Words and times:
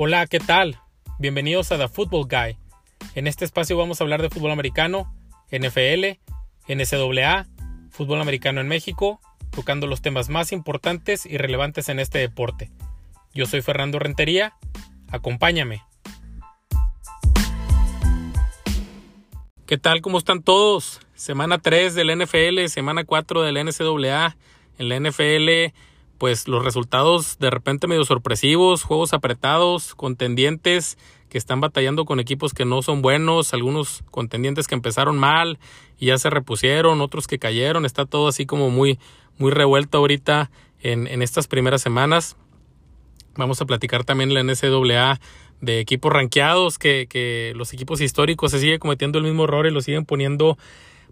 Hola, 0.00 0.28
¿qué 0.28 0.38
tal? 0.38 0.80
Bienvenidos 1.18 1.72
a 1.72 1.76
The 1.76 1.88
Football 1.88 2.28
Guy. 2.28 2.56
En 3.16 3.26
este 3.26 3.44
espacio 3.44 3.76
vamos 3.76 4.00
a 4.00 4.04
hablar 4.04 4.22
de 4.22 4.30
fútbol 4.30 4.52
americano, 4.52 5.12
NFL, 5.50 6.20
NCAA, 6.68 7.48
fútbol 7.90 8.20
americano 8.20 8.60
en 8.60 8.68
México, 8.68 9.20
tocando 9.50 9.88
los 9.88 10.00
temas 10.00 10.28
más 10.28 10.52
importantes 10.52 11.26
y 11.26 11.36
relevantes 11.36 11.88
en 11.88 11.98
este 11.98 12.18
deporte. 12.18 12.70
Yo 13.34 13.46
soy 13.46 13.60
Fernando 13.60 13.98
Rentería, 13.98 14.54
acompáñame. 15.10 15.82
¿Qué 19.66 19.78
tal? 19.78 20.00
¿Cómo 20.00 20.18
están 20.18 20.44
todos? 20.44 21.00
Semana 21.16 21.58
3 21.58 21.96
del 21.96 22.16
NFL, 22.16 22.68
semana 22.68 23.02
4 23.02 23.42
del 23.42 23.66
NCAA. 23.66 24.36
En 24.78 24.88
la 24.90 25.00
NFL, 25.00 25.74
pues 26.18 26.48
los 26.48 26.64
resultados 26.64 27.38
de 27.38 27.50
repente 27.50 27.86
medio 27.86 28.04
sorpresivos, 28.04 28.82
juegos 28.82 29.12
apretados, 29.12 29.94
contendientes 29.94 30.98
que 31.28 31.38
están 31.38 31.60
batallando 31.60 32.04
con 32.04 32.20
equipos 32.20 32.52
que 32.54 32.64
no 32.64 32.82
son 32.82 33.02
buenos, 33.02 33.54
algunos 33.54 34.02
contendientes 34.10 34.66
que 34.66 34.74
empezaron 34.74 35.18
mal 35.18 35.58
y 35.98 36.06
ya 36.06 36.18
se 36.18 36.30
repusieron, 36.30 37.00
otros 37.00 37.26
que 37.26 37.38
cayeron, 37.38 37.84
está 37.84 38.04
todo 38.04 38.28
así 38.28 38.46
como 38.46 38.70
muy, 38.70 38.98
muy 39.36 39.52
revuelto 39.52 39.98
ahorita 39.98 40.50
en, 40.80 41.22
estas 41.22 41.46
primeras 41.46 41.82
semanas. 41.82 42.36
Vamos 43.36 43.60
a 43.60 43.66
platicar 43.66 44.04
también 44.04 44.34
la 44.34 44.42
NCAA 44.42 45.20
de 45.60 45.80
equipos 45.80 46.12
rankeados, 46.12 46.78
que, 46.78 47.06
que 47.08 47.52
los 47.56 47.72
equipos 47.72 48.00
históricos 48.00 48.50
se 48.52 48.60
siguen 48.60 48.78
cometiendo 48.78 49.18
el 49.18 49.24
mismo 49.24 49.44
error 49.44 49.66
y 49.66 49.70
lo 49.70 49.80
siguen 49.80 50.04
poniendo 50.04 50.56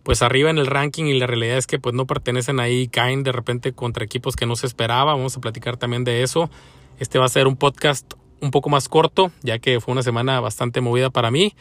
pues 0.07 0.23
arriba 0.23 0.51
en 0.51 0.59
el 0.59 0.67
ranking 0.67 1.07
y 1.07 1.19
la 1.19 1.27
realidad 1.27 1.57
es 1.59 1.67
que 1.67 1.81
pues 1.81 1.93
no 1.93 2.07
pertenecen 2.07 2.61
ahí, 2.61 2.87
caen 2.87 3.25
de 3.25 3.33
repente 3.33 3.73
contra 3.73 4.05
equipos 4.05 4.37
que 4.37 4.47
no 4.47 4.55
se 4.55 4.69
esperaba, 4.69 5.15
vamos 5.15 5.37
a 5.37 5.41
platicar 5.41 5.79
también 5.79 6.05
de 6.05 6.23
eso. 6.23 6.49
Este 7.01 7.19
va 7.19 7.25
a 7.25 7.29
ser 7.29 7.49
un 7.49 7.57
podcast 7.57 8.15
un 8.41 8.53
poco 8.53 8.69
más 8.69 8.89
corto, 8.89 9.33
ya 9.43 9.59
que 9.59 9.81
fue 9.81 9.91
una 9.91 10.05
semana 10.05 10.39
bastante 10.39 10.81
movida 10.81 11.11
para 11.11 11.33
mí. 11.33 11.57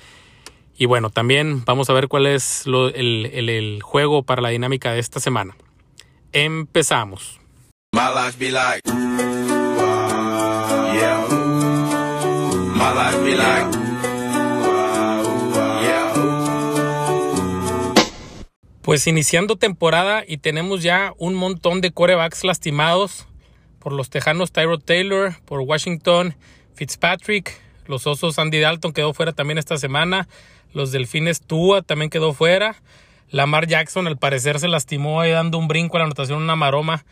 Y 0.78 0.86
bueno, 0.86 1.10
también 1.10 1.66
vamos 1.66 1.90
a 1.90 1.94
ver 1.94 2.08
cuál 2.08 2.28
es 2.28 2.68
el, 2.68 3.32
el, 3.34 3.82
juego 3.82 4.22
para 4.22 4.44
la 4.44 4.50
dinámica 4.50 4.92
de 4.92 5.00
esta 5.00 5.20
semana. 5.20 5.56
Empezamos. 6.32 7.40
Pues 18.86 19.08
iniciando 19.08 19.56
temporada 19.56 20.24
y 20.28 20.38
tenemos 20.38 20.84
ya 20.84 21.12
un 21.18 21.34
montón 21.34 21.82
de 21.82 21.90
corebacks 21.90 22.44
lastimados 22.44 23.26
por 23.80 23.92
los 23.92 24.12
Tejanos 24.12 24.52
Tyro 24.52 24.78
Taylor, 24.78 25.34
por 25.46 25.62
Washington 25.62 26.36
Fitzpatrick, 26.76 27.52
los 27.88 28.06
Osos 28.06 28.38
Andy 28.38 28.60
Dalton 28.60 28.94
quedó 28.94 29.12
fuera 29.16 29.34
también 29.34 29.58
esta 29.58 29.80
semana, 29.80 30.28
los 30.72 30.92
Delfines 30.92 31.42
Tua 31.42 31.82
también 31.82 32.12
quedó 32.12 32.34
fuera, 32.34 32.76
Lamar 33.32 33.66
Jackson 33.66 34.06
al 34.06 34.20
parecer 34.20 34.60
se 34.60 34.68
lastimó 34.68 35.20
ahí 35.20 35.32
dando 35.32 35.58
un 35.58 35.68
brinco 35.68 35.98
a 35.98 36.02
la 36.02 36.06
anotación, 36.06 36.44
una 36.44 36.56
maroma 36.56 37.06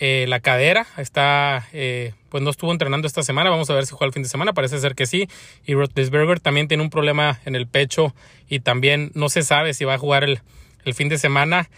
eh, 0.00 0.26
la 0.28 0.40
cadera. 0.40 0.88
Está, 0.98 1.68
eh, 1.72 2.14
pues 2.30 2.42
no 2.42 2.50
estuvo 2.50 2.72
entrenando 2.72 3.06
esta 3.06 3.22
semana. 3.22 3.48
Vamos 3.48 3.70
a 3.70 3.74
ver 3.74 3.86
si 3.86 3.92
juega 3.92 4.08
el 4.08 4.12
fin 4.12 4.24
de 4.24 4.28
semana. 4.28 4.52
Parece 4.52 4.78
ser 4.78 4.94
que 4.94 5.06
sí. 5.06 5.26
Y 5.64 5.72
Roethlisberger 5.72 6.38
también 6.40 6.68
tiene 6.68 6.82
un 6.82 6.90
problema 6.90 7.40
en 7.46 7.54
el 7.54 7.66
pecho 7.66 8.14
y 8.46 8.60
también 8.60 9.10
no 9.14 9.30
se 9.30 9.42
sabe 9.42 9.72
si 9.72 9.86
va 9.86 9.94
a 9.94 9.98
jugar 9.98 10.22
el, 10.24 10.42
el 10.86 10.94
fin 10.94 11.08
de 11.08 11.18
semana. 11.18 11.68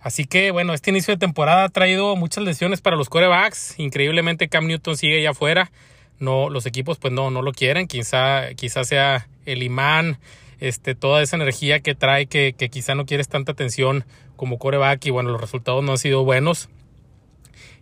Así 0.00 0.24
que 0.24 0.50
bueno, 0.50 0.72
este 0.72 0.90
inicio 0.90 1.14
de 1.14 1.18
temporada 1.18 1.64
ha 1.64 1.68
traído 1.68 2.16
muchas 2.16 2.44
lesiones 2.44 2.80
para 2.80 2.96
los 2.96 3.08
corebacks. 3.08 3.78
Increíblemente 3.78 4.48
Cam 4.48 4.66
Newton 4.66 4.96
sigue 4.96 5.22
ya 5.22 5.30
afuera. 5.30 5.70
No, 6.18 6.50
los 6.50 6.66
equipos 6.66 6.98
pues 6.98 7.12
no, 7.12 7.30
no 7.30 7.42
lo 7.42 7.52
quieren. 7.52 7.86
Quizá, 7.86 8.54
quizá 8.54 8.84
sea 8.84 9.28
el 9.44 9.62
imán, 9.62 10.18
este, 10.60 10.94
toda 10.94 11.22
esa 11.22 11.36
energía 11.36 11.80
que 11.80 11.94
trae 11.94 12.26
que, 12.26 12.54
quizá 12.70 12.94
no 12.94 13.06
quieres 13.06 13.28
tanta 13.28 13.52
atención 13.52 14.04
como 14.36 14.58
coreback 14.58 15.04
y 15.06 15.10
bueno, 15.10 15.30
los 15.30 15.40
resultados 15.40 15.82
no 15.82 15.92
han 15.92 15.98
sido 15.98 16.24
buenos. 16.24 16.68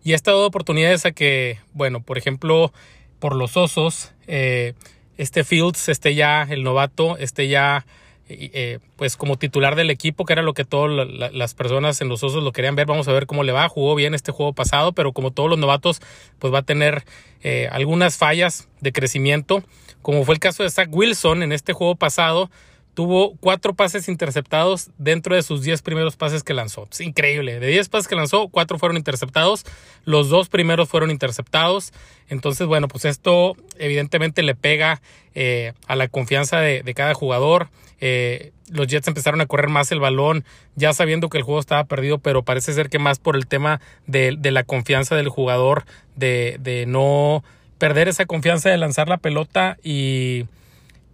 Y 0.05 0.13
ha 0.13 0.17
estado 0.17 0.47
oportunidades 0.47 1.05
a 1.05 1.13
que, 1.13 1.59
bueno, 1.73 2.01
por 2.03 2.19
ejemplo, 2.19 2.73
por 3.19 3.35
los 3.35 3.57
osos, 3.57 4.13
eh, 4.27 4.75
este 5.17 5.45
Fields 5.45 5.89
esté 5.89 6.15
ya, 6.15 6.47
el 6.49 6.63
novato, 6.63 7.17
esté 7.19 7.49
ya, 7.49 7.85
eh, 8.29 8.79
pues 8.97 9.17
como 9.17 9.37
titular 9.37 9.75
del 9.75 9.91
equipo, 9.91 10.25
que 10.25 10.35
era 10.35 10.43
lo 10.43 10.55
que 10.55 10.65
todas 10.65 11.09
las 11.33 11.55
personas 11.55 12.01
en 12.01 12.09
los 12.09 12.23
osos 12.23 12.43
lo 12.43 12.53
querían 12.53 12.77
ver. 12.77 12.87
Vamos 12.87 13.09
a 13.09 13.13
ver 13.13 13.27
cómo 13.27 13.43
le 13.43 13.53
va. 13.53 13.69
Jugó 13.69 13.95
bien 13.95 14.15
este 14.15 14.33
juego 14.33 14.53
pasado, 14.53 14.93
pero 14.93 15.13
como 15.13 15.31
todos 15.31 15.49
los 15.49 15.59
novatos, 15.59 16.01
pues 16.39 16.53
va 16.53 16.59
a 16.59 16.63
tener 16.63 17.05
eh, 17.43 17.69
algunas 17.71 18.17
fallas 18.17 18.69
de 18.81 18.93
crecimiento, 18.93 19.63
como 20.03 20.25
fue 20.25 20.35
el 20.35 20.41
caso 20.41 20.63
de 20.63 20.71
Zach 20.71 20.89
Wilson 20.91 21.43
en 21.43 21.53
este 21.53 21.73
juego 21.73 21.97
pasado 21.97 22.51
tuvo 22.99 23.37
cuatro 23.37 23.75
pases 23.75 24.09
interceptados 24.09 24.91
dentro 24.99 25.37
de 25.37 25.45
sus 25.45 25.63
diez 25.63 25.83
primeros 25.83 26.17
pases 26.17 26.43
que 26.43 26.53
lanzó. 26.53 26.89
Es 26.91 27.01
increíble. 27.01 27.61
De 27.61 27.69
diez 27.69 27.89
pases 27.89 28.09
que 28.09 28.17
lanzó, 28.17 28.49
cuatro 28.49 28.77
fueron 28.77 28.97
interceptados. 28.97 29.65
Los 30.05 30.31
dos 30.31 30.49
primeros 30.49 30.89
fueron 30.89 31.13
interceptados. 31.13 31.93
Entonces, 32.29 32.67
bueno, 32.67 32.89
pues 32.89 33.05
esto 33.05 33.55
evidentemente 33.79 34.43
le 34.43 34.57
pega 34.57 35.01
eh, 35.37 35.75
a 35.87 35.95
la 35.95 36.09
confianza 36.09 36.59
de, 36.59 36.93
cada 36.93 37.15
jugador. 37.15 37.69
Eh, 38.01 38.51
los 38.69 38.89
Jets 38.89 39.07
empezaron 39.07 39.41
a 39.41 39.47
correr 39.47 39.69
más 39.69 39.93
el 39.93 40.01
balón, 40.01 40.45
ya 40.75 40.93
sabiendo 40.93 41.29
que 41.29 41.39
el 41.39 41.45
juego 41.45 41.61
estaba 41.61 41.85
perdido, 41.85 42.19
pero 42.19 42.43
parece 42.43 42.73
ser 42.73 42.89
que 42.89 42.99
más 42.99 43.21
por 43.21 43.37
el 43.37 43.47
tema 43.47 43.81
de, 44.09 44.37
la 44.43 44.65
confianza 44.65 45.15
del 45.15 45.29
jugador, 45.29 45.85
de 46.17 46.85
no 46.89 47.45
perder 47.79 48.09
esa 48.09 48.27
confianza 48.27 48.71
de 48.71 48.77
lanzar 48.77 49.09
la 49.09 49.19
pelota 49.19 49.79
y 49.85 50.47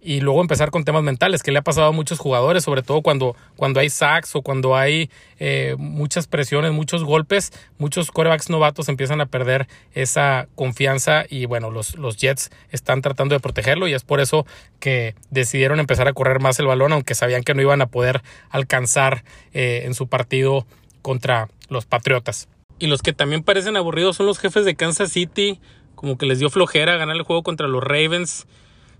y 0.05 0.21
luego 0.21 0.39
empezar 0.39 0.69
con 0.69 0.85
temas 0.85 1.01
mentales, 1.01 1.41
que 1.41 1.51
le 1.51 1.57
ha 1.57 1.63
pasado 1.63 1.87
a 1.87 1.91
muchos 1.91 2.19
jugadores, 2.19 2.63
sobre 2.63 2.83
todo 2.83 3.01
cuando, 3.01 3.35
cuando 3.55 3.79
hay 3.79 3.89
sacks 3.89 4.35
o 4.35 4.43
cuando 4.43 4.75
hay 4.75 5.09
eh, 5.39 5.75
muchas 5.79 6.27
presiones, 6.27 6.71
muchos 6.73 7.03
golpes, 7.03 7.51
muchos 7.79 8.11
corebacks 8.11 8.51
novatos 8.51 8.87
empiezan 8.87 9.19
a 9.19 9.25
perder 9.25 9.67
esa 9.95 10.47
confianza 10.53 11.25
y 11.27 11.47
bueno, 11.47 11.71
los, 11.71 11.97
los 11.97 12.17
Jets 12.17 12.51
están 12.69 13.01
tratando 13.01 13.33
de 13.33 13.39
protegerlo 13.39 13.87
y 13.87 13.95
es 13.95 14.03
por 14.03 14.19
eso 14.19 14.45
que 14.79 15.15
decidieron 15.31 15.79
empezar 15.79 16.07
a 16.07 16.13
correr 16.13 16.39
más 16.39 16.59
el 16.59 16.67
balón, 16.67 16.93
aunque 16.93 17.15
sabían 17.15 17.41
que 17.41 17.55
no 17.55 17.63
iban 17.63 17.81
a 17.81 17.87
poder 17.87 18.21
alcanzar 18.51 19.23
eh, 19.53 19.81
en 19.85 19.95
su 19.95 20.07
partido 20.07 20.67
contra 21.01 21.49
los 21.67 21.87
Patriotas. 21.87 22.47
Y 22.77 22.87
los 22.87 23.01
que 23.01 23.11
también 23.11 23.41
parecen 23.41 23.75
aburridos 23.75 24.17
son 24.17 24.27
los 24.27 24.37
jefes 24.37 24.65
de 24.65 24.75
Kansas 24.75 25.11
City, 25.11 25.59
como 25.95 26.19
que 26.19 26.27
les 26.27 26.37
dio 26.37 26.51
flojera 26.51 26.95
ganar 26.95 27.15
el 27.15 27.23
juego 27.23 27.41
contra 27.41 27.67
los 27.67 27.83
Ravens 27.83 28.45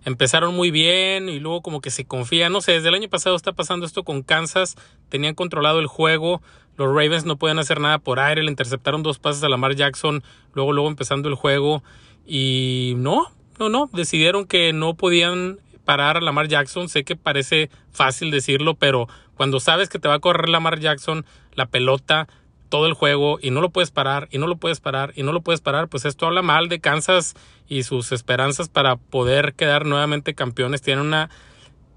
empezaron 0.05 0.55
muy 0.55 0.71
bien 0.71 1.27
y 1.27 1.39
luego 1.39 1.61
como 1.61 1.81
que 1.81 1.89
se 1.91 2.05
confía, 2.05 2.49
no 2.49 2.61
sé, 2.61 2.73
desde 2.73 2.89
el 2.89 2.95
año 2.95 3.09
pasado 3.09 3.35
está 3.35 3.53
pasando 3.53 3.85
esto 3.85 4.03
con 4.03 4.21
Kansas, 4.21 4.75
tenían 5.09 5.35
controlado 5.35 5.79
el 5.79 5.87
juego, 5.87 6.41
los 6.77 6.87
Ravens 6.87 7.25
no 7.25 7.37
pueden 7.37 7.59
hacer 7.59 7.79
nada 7.79 7.99
por 7.99 8.19
aire, 8.19 8.43
le 8.43 8.51
interceptaron 8.51 9.03
dos 9.03 9.19
pases 9.19 9.43
a 9.43 9.49
Lamar 9.49 9.75
Jackson, 9.75 10.23
luego 10.53 10.73
luego 10.73 10.89
empezando 10.89 11.27
el 11.27 11.35
juego. 11.35 11.83
Y 12.25 12.93
no, 12.97 13.31
no, 13.59 13.69
no, 13.69 13.89
decidieron 13.93 14.45
que 14.45 14.73
no 14.73 14.95
podían 14.95 15.59
parar 15.85 16.17
a 16.17 16.21
Lamar 16.21 16.47
Jackson, 16.47 16.89
sé 16.89 17.03
que 17.03 17.15
parece 17.15 17.69
fácil 17.91 18.31
decirlo, 18.31 18.75
pero 18.75 19.07
cuando 19.35 19.59
sabes 19.59 19.89
que 19.89 19.99
te 19.99 20.07
va 20.07 20.15
a 20.15 20.19
correr 20.19 20.49
Lamar 20.49 20.79
Jackson 20.79 21.25
la 21.53 21.67
pelota, 21.67 22.27
todo 22.75 22.87
el 22.87 22.93
juego 22.93 23.39
y 23.41 23.51
no 23.51 23.61
lo 23.61 23.69
puedes 23.69 23.89
parar 23.89 24.27
y 24.31 24.37
no 24.37 24.47
lo 24.47 24.57
puedes 24.57 24.81
parar 24.81 25.13
y 25.15 25.23
no 25.23 25.31
lo 25.31 25.39
puedes 25.39 25.61
parar, 25.61 25.87
pues 25.87 26.03
esto 26.03 26.25
habla 26.25 26.41
mal 26.41 26.67
de 26.67 26.81
Kansas 26.81 27.33
y 27.69 27.83
sus 27.83 28.11
esperanzas 28.11 28.67
para 28.67 28.97
poder 28.97 29.53
quedar 29.53 29.85
nuevamente 29.85 30.33
campeones. 30.33 30.81
Tienen 30.81 31.05
una 31.05 31.29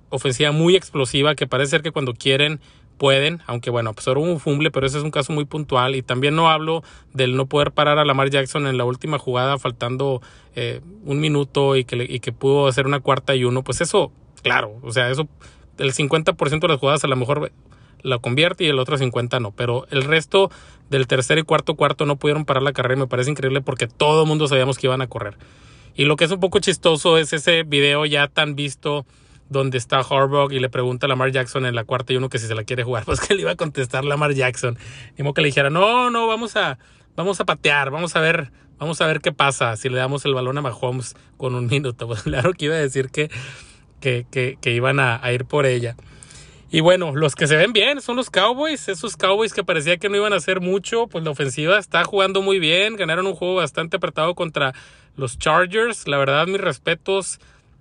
ofensiva 0.08 0.52
muy 0.52 0.76
explosiva 0.76 1.34
que 1.34 1.48
parece 1.48 1.70
ser 1.70 1.82
que 1.82 1.90
cuando 1.90 2.14
quieren 2.14 2.60
pueden, 2.96 3.42
aunque 3.48 3.70
bueno, 3.70 3.92
pues 3.92 4.06
un 4.06 4.38
fumble, 4.38 4.70
pero 4.70 4.86
ese 4.86 4.98
es 4.98 5.04
un 5.04 5.10
caso 5.10 5.32
muy 5.32 5.46
puntual. 5.46 5.96
Y 5.96 6.02
también 6.02 6.36
no 6.36 6.48
hablo 6.48 6.84
del 7.12 7.34
no 7.34 7.46
poder 7.46 7.72
parar 7.72 7.98
a 7.98 8.04
Lamar 8.04 8.30
Jackson 8.30 8.68
en 8.68 8.78
la 8.78 8.84
última 8.84 9.18
jugada, 9.18 9.58
faltando 9.58 10.22
eh, 10.54 10.80
un 11.04 11.18
minuto 11.18 11.74
y 11.74 11.84
que, 11.84 12.06
y 12.08 12.20
que 12.20 12.30
pudo 12.30 12.68
hacer 12.68 12.86
una 12.86 13.00
cuarta 13.00 13.34
y 13.34 13.42
uno. 13.42 13.64
Pues 13.64 13.80
eso, 13.80 14.12
claro, 14.44 14.76
o 14.84 14.92
sea, 14.92 15.10
eso, 15.10 15.26
el 15.78 15.92
50% 15.92 16.60
de 16.60 16.68
las 16.68 16.78
jugadas 16.78 17.02
a 17.02 17.08
lo 17.08 17.16
mejor 17.16 17.50
la 18.02 18.18
convierte 18.18 18.64
y 18.64 18.68
el 18.68 18.78
otro 18.78 18.98
50 18.98 19.40
no. 19.40 19.52
Pero 19.52 19.86
el 19.90 20.04
resto 20.04 20.50
del 20.90 21.06
tercer 21.06 21.38
y 21.38 21.42
cuarto 21.42 21.74
cuarto 21.74 22.06
no 22.06 22.16
pudieron 22.16 22.44
parar 22.44 22.62
la 22.62 22.72
carrera 22.72 22.94
y 22.94 23.00
me 23.00 23.06
parece 23.06 23.30
increíble 23.30 23.60
porque 23.60 23.86
todo 23.86 24.22
el 24.22 24.28
mundo 24.28 24.48
sabíamos 24.48 24.78
que 24.78 24.86
iban 24.86 25.02
a 25.02 25.06
correr. 25.06 25.36
Y 25.94 26.04
lo 26.04 26.16
que 26.16 26.24
es 26.24 26.30
un 26.30 26.40
poco 26.40 26.60
chistoso 26.60 27.18
es 27.18 27.32
ese 27.32 27.64
video 27.64 28.06
ya 28.06 28.28
tan 28.28 28.54
visto 28.54 29.04
donde 29.48 29.78
está 29.78 29.98
Harbaugh 29.98 30.52
y 30.52 30.60
le 30.60 30.68
pregunta 30.68 31.06
a 31.06 31.08
Lamar 31.08 31.32
Jackson 31.32 31.66
en 31.66 31.74
la 31.74 31.84
cuarta 31.84 32.12
y 32.12 32.16
uno 32.16 32.28
que 32.28 32.38
si 32.38 32.46
se 32.46 32.54
la 32.54 32.64
quiere 32.64 32.84
jugar, 32.84 33.04
pues 33.06 33.20
que 33.20 33.34
le 33.34 33.42
iba 33.42 33.50
a 33.50 33.56
contestar 33.56 34.04
Lamar 34.04 34.32
Jackson. 34.32 34.78
Y 35.16 35.32
que 35.32 35.40
le 35.40 35.46
dijera, 35.48 35.70
no, 35.70 36.10
no, 36.10 36.26
vamos 36.26 36.56
a, 36.56 36.78
vamos 37.16 37.40
a 37.40 37.44
patear, 37.44 37.90
vamos 37.90 38.14
a 38.14 38.20
ver, 38.20 38.52
vamos 38.78 39.00
a 39.00 39.06
ver 39.06 39.20
qué 39.20 39.32
pasa 39.32 39.76
si 39.76 39.88
le 39.88 39.98
damos 39.98 40.24
el 40.24 40.34
balón 40.34 40.58
a 40.58 40.62
Mahomes 40.62 41.16
con 41.36 41.54
un 41.54 41.66
minuto. 41.66 42.06
Pues 42.08 42.22
claro 42.22 42.52
que 42.52 42.66
iba 42.66 42.74
a 42.76 42.78
decir 42.78 43.10
que, 43.10 43.30
que, 44.00 44.26
que, 44.30 44.70
iban 44.70 45.00
a 45.00 45.32
ir 45.32 45.44
por 45.46 45.66
ella. 45.66 45.96
Y 46.70 46.80
bueno, 46.80 47.14
los 47.14 47.34
que 47.34 47.46
se 47.46 47.56
ven 47.56 47.72
bien 47.72 48.00
son 48.02 48.16
los 48.16 48.28
Cowboys. 48.28 48.88
Esos 48.88 49.16
Cowboys 49.16 49.54
que 49.54 49.64
parecía 49.64 49.96
que 49.96 50.10
no 50.10 50.16
iban 50.16 50.34
a 50.34 50.36
hacer 50.36 50.60
mucho. 50.60 51.06
Pues 51.06 51.24
la 51.24 51.30
ofensiva 51.30 51.78
está 51.78 52.04
jugando 52.04 52.42
muy 52.42 52.58
bien. 52.58 52.96
Ganaron 52.96 53.26
un 53.26 53.34
juego 53.34 53.54
bastante 53.54 53.96
apretado 53.96 54.34
contra 54.34 54.74
los 55.16 55.38
Chargers. 55.38 56.06
La 56.06 56.18
verdad, 56.18 56.46
mis 56.46 56.60
respetos. 56.60 57.40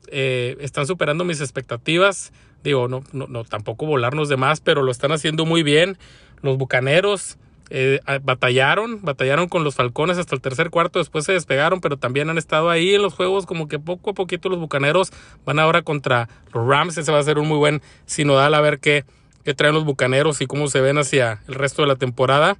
Eh, 0.09 0.55
están 0.61 0.87
superando 0.87 1.25
mis 1.25 1.41
expectativas. 1.41 2.31
Digo, 2.63 2.87
no, 2.87 3.03
no, 3.11 3.27
no, 3.27 3.43
tampoco 3.43 3.85
volarnos 3.85 4.29
de 4.29 4.37
más, 4.37 4.61
pero 4.61 4.81
lo 4.81 4.91
están 4.91 5.11
haciendo 5.11 5.45
muy 5.45 5.63
bien. 5.63 5.97
Los 6.41 6.57
Bucaneros 6.57 7.37
eh, 7.69 7.99
batallaron, 8.23 9.01
batallaron 9.01 9.47
con 9.47 9.63
los 9.63 9.75
Falcones 9.75 10.17
hasta 10.17 10.35
el 10.35 10.41
tercer 10.41 10.69
cuarto, 10.69 10.99
después 10.99 11.25
se 11.25 11.33
despegaron, 11.33 11.81
pero 11.81 11.97
también 11.97 12.29
han 12.29 12.37
estado 12.37 12.69
ahí 12.69 12.95
en 12.95 13.01
los 13.01 13.13
juegos, 13.13 13.45
como 13.45 13.67
que 13.67 13.79
poco 13.79 14.11
a 14.11 14.13
poquito 14.13 14.49
los 14.49 14.59
Bucaneros 14.59 15.11
van 15.45 15.59
ahora 15.59 15.81
contra 15.81 16.29
los 16.53 16.65
Rams, 16.65 16.97
ese 16.97 17.11
va 17.11 17.19
a 17.19 17.23
ser 17.23 17.39
un 17.39 17.47
muy 17.47 17.57
buen 17.57 17.81
sinodal 18.05 18.53
a 18.53 18.61
ver 18.61 18.79
qué, 18.79 19.05
qué 19.43 19.53
traen 19.53 19.75
los 19.75 19.85
Bucaneros 19.85 20.41
y 20.41 20.47
cómo 20.47 20.67
se 20.67 20.81
ven 20.81 20.97
hacia 20.97 21.41
el 21.47 21.55
resto 21.55 21.81
de 21.81 21.87
la 21.87 21.95
temporada. 21.95 22.57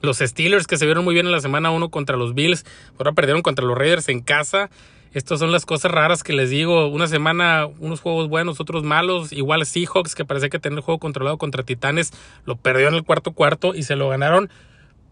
Los 0.00 0.18
Steelers 0.18 0.66
que 0.66 0.78
se 0.78 0.84
vieron 0.84 1.04
muy 1.04 1.14
bien 1.14 1.26
en 1.26 1.32
la 1.32 1.40
semana 1.40 1.70
1 1.70 1.90
contra 1.90 2.16
los 2.16 2.34
Bills, 2.34 2.64
ahora 2.98 3.12
perdieron 3.12 3.42
contra 3.42 3.64
los 3.64 3.78
Raiders 3.78 4.08
en 4.08 4.20
casa. 4.20 4.68
Estas 5.12 5.40
son 5.40 5.52
las 5.52 5.66
cosas 5.66 5.92
raras 5.92 6.22
que 6.22 6.32
les 6.32 6.50
digo. 6.50 6.86
Una 6.88 7.06
semana, 7.06 7.66
unos 7.78 8.00
juegos 8.00 8.28
buenos, 8.28 8.60
otros 8.60 8.82
malos. 8.82 9.32
Igual 9.32 9.66
Seahawks, 9.66 10.14
que 10.14 10.24
parecía 10.24 10.48
que 10.48 10.58
tenía 10.58 10.78
el 10.78 10.82
juego 10.82 10.98
controlado 10.98 11.36
contra 11.36 11.62
Titanes, 11.62 12.12
lo 12.46 12.56
perdió 12.56 12.88
en 12.88 12.94
el 12.94 13.04
cuarto 13.04 13.32
cuarto 13.32 13.74
y 13.74 13.82
se 13.82 13.96
lo 13.96 14.08
ganaron 14.08 14.48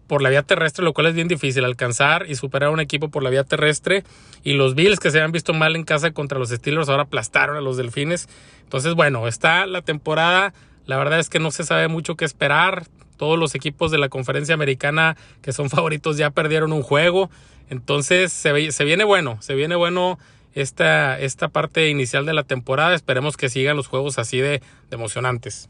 por 0.07 0.23
la 0.23 0.31
vía 0.31 0.43
terrestre, 0.43 0.85
lo 0.85 0.93
cual 0.93 1.07
es 1.07 1.15
bien 1.15 1.29
difícil 1.29 1.65
alcanzar 1.65 2.27
y 2.29 2.35
superar 2.35 2.71
a 2.71 2.73
un 2.73 2.81
equipo 2.81 3.11
por 3.11 3.23
la 3.23 3.31
vía 3.31 3.45
terrestre. 3.45 4.03
Y 4.43 4.55
los 4.55 4.75
Bills, 4.75 4.99
que 4.99 5.11
se 5.11 5.19
habían 5.19 5.33
visto 5.33 5.53
mal 5.53 5.77
en 5.77 5.85
casa 5.85 6.11
contra 6.11 6.39
los 6.39 6.49
Steelers, 6.49 6.89
ahora 6.89 7.05
aplastaron 7.05 7.57
a 7.57 7.61
los 7.61 7.77
Delfines. 7.77 8.29
Entonces, 8.65 8.95
bueno, 8.95 9.29
está 9.29 9.67
la 9.67 9.83
temporada. 9.83 10.53
La 10.87 10.97
verdad 10.97 11.21
es 11.21 11.29
que 11.29 11.39
no 11.39 11.51
se 11.51 11.63
sabe 11.63 11.87
mucho 11.87 12.17
qué 12.17 12.25
esperar. 12.25 12.87
Todos 13.21 13.39
los 13.39 13.55
equipos 13.55 13.91
de 13.91 13.99
la 13.99 14.09
conferencia 14.09 14.55
americana 14.55 15.15
que 15.43 15.53
son 15.53 15.69
favoritos 15.69 16.17
ya 16.17 16.31
perdieron 16.31 16.73
un 16.73 16.81
juego. 16.81 17.29
Entonces 17.69 18.33
se, 18.33 18.51
viene 18.83 19.05
bueno, 19.05 19.37
se 19.43 19.55
viene 19.55 19.77
bueno 19.77 20.19
esta, 20.55 21.21
esta 21.21 21.49
parte 21.49 21.91
inicial 21.91 22.25
de 22.25 22.33
la 22.33 22.45
temporada. 22.45 22.95
Esperemos 22.95 23.37
que 23.37 23.51
sigan 23.51 23.77
los 23.77 23.89
juegos 23.89 24.19
así 24.19 24.39
de, 24.39 24.63
de 24.89 24.97
emocionantes. 24.97 25.69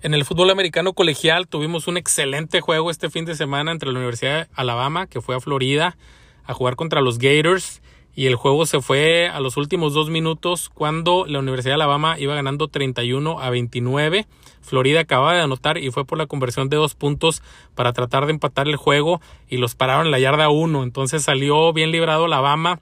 En 0.00 0.14
el 0.14 0.24
fútbol 0.24 0.48
americano 0.48 0.94
colegial 0.94 1.46
tuvimos 1.46 1.88
un 1.88 1.98
excelente 1.98 2.62
juego 2.62 2.90
este 2.90 3.10
fin 3.10 3.26
de 3.26 3.34
semana 3.34 3.70
entre 3.70 3.92
la 3.92 3.98
Universidad 3.98 4.46
de 4.46 4.50
Alabama, 4.54 5.06
que 5.08 5.20
fue 5.20 5.36
a 5.36 5.40
Florida, 5.40 5.98
a 6.46 6.54
jugar 6.54 6.74
contra 6.74 7.02
los 7.02 7.18
Gators 7.18 7.82
y 8.16 8.26
el 8.26 8.36
juego 8.36 8.64
se 8.66 8.80
fue 8.80 9.28
a 9.28 9.40
los 9.40 9.56
últimos 9.56 9.92
dos 9.92 10.08
minutos 10.08 10.70
cuando 10.72 11.26
la 11.26 11.40
Universidad 11.40 11.72
de 11.72 11.82
Alabama 11.82 12.16
iba 12.18 12.34
ganando 12.34 12.68
31 12.68 13.40
a 13.40 13.50
29. 13.50 14.26
Florida 14.60 15.00
acababa 15.00 15.34
de 15.34 15.40
anotar 15.40 15.78
y 15.78 15.90
fue 15.90 16.04
por 16.04 16.18
la 16.18 16.26
conversión 16.26 16.68
de 16.68 16.76
dos 16.76 16.94
puntos 16.94 17.42
para 17.74 17.92
tratar 17.92 18.26
de 18.26 18.32
empatar 18.32 18.68
el 18.68 18.76
juego 18.76 19.20
y 19.48 19.56
los 19.56 19.74
pararon 19.74 20.06
en 20.06 20.12
la 20.12 20.20
yarda 20.20 20.48
1. 20.48 20.84
Entonces 20.84 21.24
salió 21.24 21.72
bien 21.72 21.90
librado 21.90 22.26
Alabama. 22.26 22.80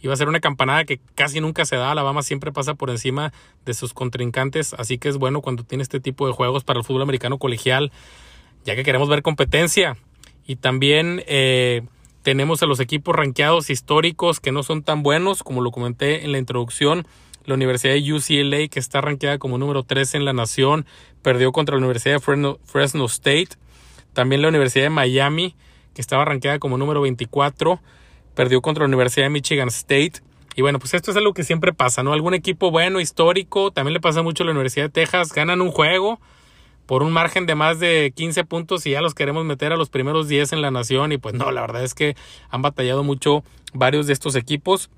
Iba 0.00 0.14
a 0.14 0.16
ser 0.16 0.28
una 0.28 0.38
campanada 0.38 0.84
que 0.84 1.00
casi 1.16 1.40
nunca 1.40 1.64
se 1.64 1.74
da. 1.74 1.90
Alabama 1.90 2.22
siempre 2.22 2.52
pasa 2.52 2.74
por 2.74 2.88
encima 2.88 3.32
de 3.66 3.74
sus 3.74 3.94
contrincantes. 3.94 4.74
Así 4.74 4.96
que 4.98 5.08
es 5.08 5.16
bueno 5.16 5.40
cuando 5.40 5.64
tiene 5.64 5.82
este 5.82 5.98
tipo 5.98 6.28
de 6.28 6.32
juegos 6.32 6.62
para 6.62 6.78
el 6.78 6.84
fútbol 6.84 7.02
americano 7.02 7.38
colegial, 7.38 7.90
ya 8.64 8.76
que 8.76 8.84
queremos 8.84 9.08
ver 9.08 9.22
competencia. 9.22 9.96
Y 10.46 10.54
también 10.54 11.24
eh, 11.26 11.82
tenemos 12.28 12.62
a 12.62 12.66
los 12.66 12.78
equipos 12.78 13.16
rankeados 13.16 13.70
históricos 13.70 14.38
que 14.38 14.52
no 14.52 14.62
son 14.62 14.82
tan 14.82 15.02
buenos, 15.02 15.42
como 15.42 15.62
lo 15.62 15.70
comenté 15.70 16.26
en 16.26 16.32
la 16.32 16.36
introducción. 16.36 17.06
La 17.46 17.54
Universidad 17.54 17.94
de 17.94 18.12
UCLA, 18.12 18.68
que 18.68 18.78
está 18.78 19.00
rankeada 19.00 19.38
como 19.38 19.56
número 19.56 19.82
3 19.82 20.16
en 20.16 20.26
la 20.26 20.34
nación, 20.34 20.84
perdió 21.22 21.52
contra 21.52 21.76
la 21.76 21.78
Universidad 21.78 22.16
de 22.16 22.56
Fresno, 22.64 23.06
State. 23.06 23.48
También 24.12 24.42
la 24.42 24.48
Universidad 24.48 24.84
de 24.84 24.90
Miami, 24.90 25.56
que 25.94 26.02
estaba 26.02 26.26
rankeada 26.26 26.58
como 26.58 26.76
número 26.76 27.00
24, 27.00 27.80
perdió 28.34 28.60
contra 28.60 28.82
la 28.82 28.88
Universidad 28.88 29.24
de 29.24 29.30
Michigan 29.30 29.68
State. 29.68 30.20
Y 30.54 30.60
bueno, 30.60 30.78
pues 30.78 30.92
esto 30.92 31.10
es 31.10 31.16
algo 31.16 31.32
que 31.32 31.44
siempre 31.44 31.72
pasa, 31.72 32.02
¿no? 32.02 32.12
Algún 32.12 32.34
equipo 32.34 32.70
bueno, 32.70 33.00
histórico, 33.00 33.70
también 33.70 33.94
le 33.94 34.00
pasa 34.00 34.20
mucho 34.20 34.42
a 34.42 34.44
la 34.44 34.52
Universidad 34.52 34.84
de 34.84 34.90
Texas, 34.90 35.32
ganan 35.32 35.62
un 35.62 35.70
juego, 35.70 36.20
por 36.88 37.02
un 37.02 37.12
margen 37.12 37.44
de 37.44 37.54
más 37.54 37.78
de 37.78 38.14
15 38.16 38.44
puntos 38.44 38.86
y 38.86 38.92
ya 38.92 39.02
los 39.02 39.12
queremos 39.12 39.44
meter 39.44 39.74
a 39.74 39.76
los 39.76 39.90
primeros 39.90 40.26
10 40.26 40.54
en 40.54 40.62
la 40.62 40.70
nación. 40.70 41.12
Y 41.12 41.18
pues 41.18 41.34
no, 41.34 41.50
la 41.50 41.60
verdad 41.60 41.84
es 41.84 41.92
que 41.92 42.16
han 42.48 42.62
batallado 42.62 43.04
mucho 43.04 43.44
varios 43.74 44.06
de 44.06 44.14
estos 44.14 44.34
equipos. 44.36 44.88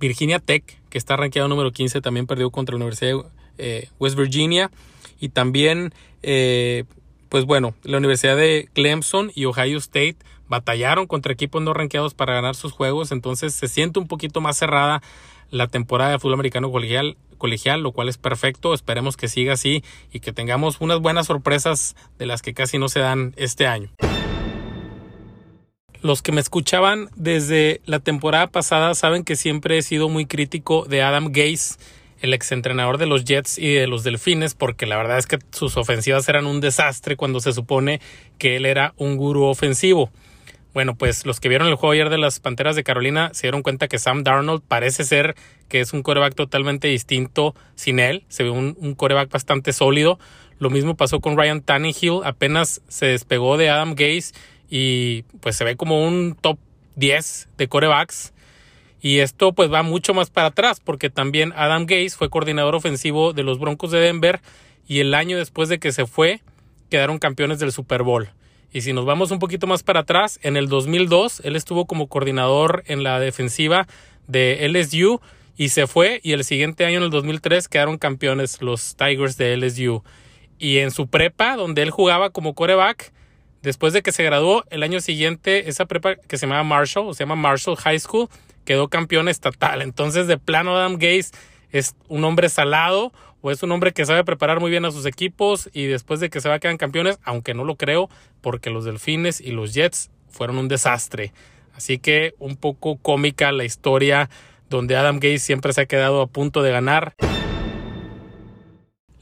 Virginia 0.00 0.40
Tech, 0.40 0.64
que 0.90 0.98
está 0.98 1.16
rankeado 1.16 1.46
número 1.46 1.70
15, 1.70 2.00
también 2.00 2.26
perdió 2.26 2.50
contra 2.50 2.72
la 2.72 2.78
Universidad 2.78 3.12
de 3.12 3.22
eh, 3.58 3.88
West 4.00 4.16
Virginia. 4.16 4.72
Y 5.20 5.28
también, 5.28 5.94
eh, 6.24 6.82
pues 7.28 7.44
bueno, 7.44 7.74
la 7.84 7.98
Universidad 7.98 8.36
de 8.36 8.68
Clemson 8.72 9.30
y 9.36 9.44
Ohio 9.44 9.78
State 9.78 10.16
batallaron 10.48 11.06
contra 11.06 11.32
equipos 11.32 11.62
no 11.62 11.74
rankeados 11.74 12.14
para 12.14 12.34
ganar 12.34 12.56
sus 12.56 12.72
juegos, 12.72 13.12
entonces 13.12 13.54
se 13.54 13.68
siente 13.68 14.00
un 14.00 14.08
poquito 14.08 14.40
más 14.40 14.58
cerrada 14.58 15.00
la 15.52 15.68
temporada 15.68 16.10
de 16.10 16.18
fútbol 16.18 16.34
americano 16.34 16.72
colegial 16.72 17.16
colegial, 17.42 17.82
lo 17.82 17.90
cual 17.90 18.08
es 18.08 18.18
perfecto. 18.18 18.72
Esperemos 18.72 19.16
que 19.16 19.26
siga 19.26 19.54
así 19.54 19.82
y 20.12 20.20
que 20.20 20.32
tengamos 20.32 20.80
unas 20.80 21.00
buenas 21.00 21.26
sorpresas 21.26 21.96
de 22.16 22.26
las 22.26 22.40
que 22.40 22.54
casi 22.54 22.78
no 22.78 22.88
se 22.88 23.00
dan 23.00 23.34
este 23.36 23.66
año. 23.66 23.90
Los 26.02 26.22
que 26.22 26.30
me 26.30 26.40
escuchaban 26.40 27.08
desde 27.16 27.80
la 27.84 27.98
temporada 27.98 28.46
pasada 28.46 28.94
saben 28.94 29.24
que 29.24 29.34
siempre 29.34 29.76
he 29.76 29.82
sido 29.82 30.08
muy 30.08 30.26
crítico 30.26 30.84
de 30.84 31.02
Adam 31.02 31.32
Gase, 31.32 31.78
el 32.20 32.32
exentrenador 32.32 32.98
de 32.98 33.06
los 33.06 33.24
Jets 33.24 33.58
y 33.58 33.72
de 33.72 33.88
los 33.88 34.04
Delfines, 34.04 34.54
porque 34.54 34.86
la 34.86 34.96
verdad 34.96 35.18
es 35.18 35.26
que 35.26 35.38
sus 35.50 35.76
ofensivas 35.76 36.28
eran 36.28 36.46
un 36.46 36.60
desastre 36.60 37.16
cuando 37.16 37.40
se 37.40 37.52
supone 37.52 38.00
que 38.38 38.54
él 38.54 38.66
era 38.66 38.94
un 38.96 39.16
gurú 39.16 39.44
ofensivo. 39.44 40.10
Bueno, 40.74 40.94
pues 40.94 41.26
los 41.26 41.38
que 41.38 41.50
vieron 41.50 41.68
el 41.68 41.74
juego 41.74 41.92
ayer 41.92 42.08
de 42.08 42.16
las 42.16 42.40
Panteras 42.40 42.76
de 42.76 42.84
Carolina 42.84 43.30
se 43.34 43.42
dieron 43.42 43.62
cuenta 43.62 43.88
que 43.88 43.98
Sam 43.98 44.24
Darnold 44.24 44.62
parece 44.66 45.04
ser 45.04 45.34
que 45.68 45.80
es 45.80 45.92
un 45.92 46.02
coreback 46.02 46.34
totalmente 46.34 46.88
distinto 46.88 47.54
sin 47.74 47.98
él. 47.98 48.24
Se 48.28 48.42
ve 48.42 48.50
un, 48.50 48.94
coreback 48.94 49.30
bastante 49.30 49.74
sólido. 49.74 50.18
Lo 50.58 50.70
mismo 50.70 50.96
pasó 50.96 51.20
con 51.20 51.36
Ryan 51.36 51.60
Tannehill. 51.60 52.20
Apenas 52.24 52.80
se 52.88 53.06
despegó 53.06 53.58
de 53.58 53.68
Adam 53.68 53.90
Gase 53.90 54.32
y 54.70 55.24
pues 55.40 55.56
se 55.56 55.64
ve 55.64 55.76
como 55.76 56.06
un 56.06 56.36
top 56.40 56.58
10 56.96 57.50
de 57.58 57.68
corebacks. 57.68 58.32
Y 59.02 59.18
esto 59.18 59.52
pues 59.52 59.70
va 59.70 59.82
mucho 59.82 60.14
más 60.14 60.30
para 60.30 60.48
atrás 60.48 60.80
porque 60.80 61.10
también 61.10 61.52
Adam 61.54 61.84
Gase 61.84 62.16
fue 62.16 62.30
coordinador 62.30 62.74
ofensivo 62.74 63.34
de 63.34 63.42
los 63.42 63.58
Broncos 63.58 63.90
de 63.90 64.00
Denver 64.00 64.40
y 64.86 65.00
el 65.00 65.12
año 65.12 65.36
después 65.36 65.68
de 65.68 65.78
que 65.78 65.92
se 65.92 66.06
fue 66.06 66.40
quedaron 66.88 67.18
campeones 67.18 67.58
del 67.58 67.72
Super 67.72 68.02
Bowl. 68.02 68.30
Y 68.72 68.80
si 68.80 68.92
nos 68.92 69.04
vamos 69.04 69.30
un 69.30 69.38
poquito 69.38 69.66
más 69.66 69.82
para 69.82 70.00
atrás, 70.00 70.40
en 70.42 70.56
el 70.56 70.68
2002 70.68 71.42
él 71.44 71.56
estuvo 71.56 71.86
como 71.86 72.08
coordinador 72.08 72.82
en 72.86 73.02
la 73.02 73.20
defensiva 73.20 73.86
de 74.26 74.66
LSU 74.68 75.20
y 75.56 75.68
se 75.68 75.86
fue 75.86 76.20
y 76.22 76.32
el 76.32 76.44
siguiente 76.44 76.86
año 76.86 76.98
en 76.98 77.04
el 77.04 77.10
2003 77.10 77.68
quedaron 77.68 77.98
campeones 77.98 78.62
los 78.62 78.96
Tigers 78.96 79.36
de 79.36 79.56
LSU. 79.56 80.02
Y 80.58 80.78
en 80.78 80.90
su 80.90 81.08
prepa, 81.08 81.56
donde 81.56 81.82
él 81.82 81.90
jugaba 81.90 82.30
como 82.30 82.54
coreback, 82.54 83.12
después 83.62 83.92
de 83.92 84.02
que 84.02 84.12
se 84.12 84.24
graduó, 84.24 84.64
el 84.70 84.82
año 84.82 85.00
siguiente, 85.00 85.68
esa 85.68 85.86
prepa 85.86 86.16
que 86.16 86.38
se 86.38 86.46
llama 86.46 86.62
Marshall, 86.62 87.08
o 87.08 87.14
se 87.14 87.24
llama 87.24 87.36
Marshall 87.36 87.76
High 87.76 88.00
School, 88.00 88.28
quedó 88.64 88.88
campeón 88.88 89.28
estatal. 89.28 89.82
Entonces, 89.82 90.26
de 90.26 90.38
plano, 90.38 90.76
Adam 90.76 90.94
Gaze 90.94 91.32
es 91.72 91.96
un 92.08 92.24
hombre 92.24 92.48
salado, 92.48 93.12
o 93.40 93.50
es 93.50 93.62
un 93.62 93.72
hombre 93.72 93.92
que 93.92 94.06
sabe 94.06 94.24
preparar 94.24 94.60
muy 94.60 94.70
bien 94.70 94.84
a 94.84 94.92
sus 94.92 95.04
equipos 95.04 95.68
y 95.72 95.86
después 95.86 96.20
de 96.20 96.30
que 96.30 96.40
se 96.40 96.48
va 96.48 96.60
quedan 96.60 96.76
campeones, 96.76 97.18
aunque 97.24 97.54
no 97.54 97.64
lo 97.64 97.74
creo, 97.74 98.08
porque 98.40 98.70
los 98.70 98.84
Delfines 98.84 99.40
y 99.40 99.50
los 99.50 99.74
Jets 99.74 100.10
fueron 100.30 100.58
un 100.58 100.68
desastre. 100.68 101.32
Así 101.74 101.98
que 101.98 102.34
un 102.38 102.56
poco 102.56 102.96
cómica 102.98 103.50
la 103.50 103.64
historia 103.64 104.30
donde 104.70 104.96
Adam 104.96 105.16
Gates 105.16 105.42
siempre 105.42 105.72
se 105.72 105.82
ha 105.82 105.86
quedado 105.86 106.22
a 106.22 106.26
punto 106.28 106.62
de 106.62 106.70
ganar. 106.70 107.14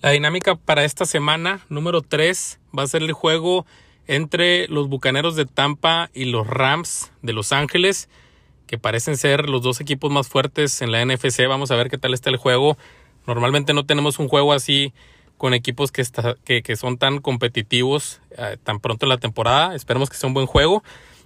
La 0.03 0.11
dinámica 0.11 0.55
para 0.55 0.85
esta 0.85 1.07
semana, 1.07 1.61
número 1.69 2.03
3, 2.03 2.61
va 2.79 2.83
a 2.83 2.87
ser 2.87 3.03
el 3.03 3.13
juego 3.13 3.67
entre 4.07 4.67
los 4.69 4.89
Bucaneros 4.89 5.37
de 5.37 5.47
Tampa 5.47 6.11
y 6.13 6.27
los 6.27 6.47
Rams 6.47 7.13
de 7.23 7.33
Los 7.33 7.53
Ángeles, 7.53 8.09
que 8.71 8.79
parecen 8.79 9.17
ser 9.17 9.49
los 9.49 9.63
dos 9.63 9.81
equipos 9.81 10.13
más 10.13 10.29
fuertes 10.29 10.81
en 10.81 10.93
la 10.93 11.05
NFC. 11.05 11.49
Vamos 11.49 11.73
a 11.73 11.75
ver 11.75 11.91
qué 11.91 11.99
tal 11.99 12.15
está 12.15 12.31
el 12.31 12.37
juego. 12.37 12.79
Normalmente 13.27 13.75
no 13.75 13.85
tenemos 13.85 14.21
un 14.21 14.29
juego 14.29 14.53
así 14.53 14.93
con 15.39 15.55
equipos 15.55 15.91
que, 15.91 16.05
que, 16.63 16.77
son 16.77 16.97
tan 16.97 17.19
competitivos 17.19 18.21
eh, 18.39 18.59
tan 18.63 18.79
pronto 18.79 19.07
en 19.07 19.09
la 19.09 19.19
temporada. 19.19 19.75
Esperemos 19.75 20.09
que 20.09 20.17
sea 20.17 20.29
un 20.29 20.35
buen 20.35 20.47
juego. 20.47 20.85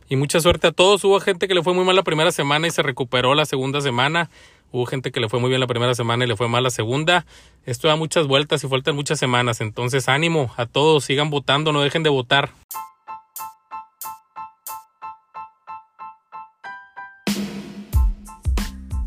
Y 0.08 0.16
mucha 0.16 0.40
suerte 0.40 0.68
a 0.68 0.72
todos. 0.72 1.04
Hubo 1.04 1.20
gente 1.20 1.46
que 1.46 1.54
le 1.54 1.62
fue 1.62 1.74
muy 1.74 1.84
mal 1.84 1.94
la 1.94 2.02
primera 2.02 2.32
semana 2.32 2.66
y 2.66 2.70
se 2.70 2.82
recuperó 2.82 3.34
la 3.34 3.44
segunda 3.44 3.82
semana. 3.82 4.30
Hubo 4.72 4.86
gente 4.86 5.12
que 5.12 5.20
le 5.20 5.28
fue 5.28 5.38
muy 5.38 5.50
bien 5.50 5.60
la 5.60 5.66
primera 5.66 5.94
semana 5.94 6.24
y 6.24 6.28
le 6.28 6.36
fue 6.36 6.48
mal 6.48 6.62
la 6.62 6.70
segunda. 6.70 7.26
Esto 7.66 7.88
da 7.88 7.96
muchas 7.96 8.26
vueltas 8.26 8.64
y 8.64 8.68
faltan 8.68 8.96
muchas 8.96 9.18
semanas. 9.18 9.60
Entonces 9.60 10.08
ánimo 10.08 10.50
a 10.56 10.64
todos, 10.64 11.04
sigan 11.04 11.28
votando, 11.28 11.72
no 11.72 11.82
dejen 11.82 12.04
de 12.04 12.08
votar. 12.08 12.52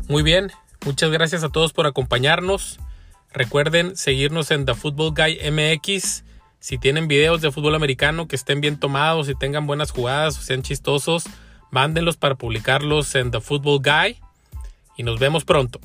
Muy 0.08 0.22
bien, 0.22 0.50
muchas 0.86 1.10
gracias 1.10 1.44
a 1.44 1.50
todos 1.50 1.74
por 1.74 1.86
acompañarnos. 1.86 2.80
Recuerden 3.30 3.94
seguirnos 3.94 4.50
en 4.50 4.64
The 4.64 4.74
Football 4.74 5.12
Guy 5.14 5.38
MX. 5.50 6.24
Si 6.60 6.78
tienen 6.78 7.08
videos 7.08 7.42
de 7.42 7.52
fútbol 7.52 7.74
americano 7.74 8.26
que 8.26 8.34
estén 8.34 8.62
bien 8.62 8.80
tomados 8.80 9.28
y 9.28 9.34
tengan 9.34 9.66
buenas 9.66 9.90
jugadas 9.90 10.38
o 10.38 10.40
sean 10.40 10.62
chistosos, 10.62 11.24
mándenlos 11.70 12.16
para 12.16 12.36
publicarlos 12.36 13.14
en 13.16 13.30
The 13.30 13.42
Football 13.42 13.80
Guy. 13.82 14.20
Y 14.96 15.02
nos 15.02 15.18
vemos 15.18 15.44
pronto. 15.44 15.78